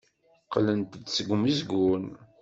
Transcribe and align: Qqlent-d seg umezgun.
Qqlent-d 0.45 1.01
seg 1.15 1.27
umezgun. 1.35 2.05